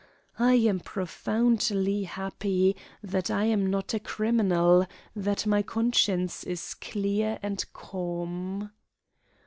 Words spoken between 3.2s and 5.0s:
I am not a criminal,